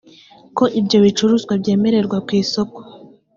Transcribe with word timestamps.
ko 0.57 0.63
ibyo 0.79 0.97
bicuruzwa 1.05 1.53
byemererwa 1.61 2.17
ku 2.25 2.31
isoko 2.41 2.79